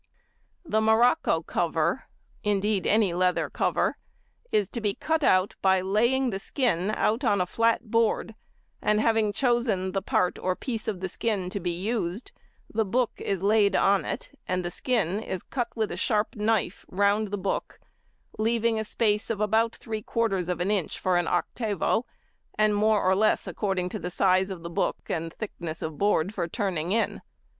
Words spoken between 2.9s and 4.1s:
leather cover,